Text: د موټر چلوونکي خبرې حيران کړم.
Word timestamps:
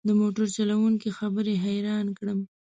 د 0.07 0.09
موټر 0.19 0.45
چلوونکي 0.55 1.09
خبرې 1.17 1.53
حيران 1.65 2.07
کړم. 2.17 2.39